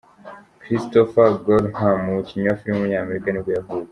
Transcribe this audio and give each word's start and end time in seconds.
Christopher 0.61 1.29
Gorham, 1.45 1.99
umukinnyi 2.09 2.47
wa 2.47 2.59
film 2.61 2.73
w’umunyamerika 2.75 3.27
nibwo 3.29 3.51
yavutse. 3.57 3.89